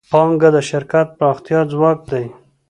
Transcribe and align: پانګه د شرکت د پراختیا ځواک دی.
پانګه 0.11 0.49
د 0.55 0.57
شرکت 0.69 1.07
د 1.11 1.15
پراختیا 1.17 1.59
ځواک 1.71 1.99
دی. 2.11 2.25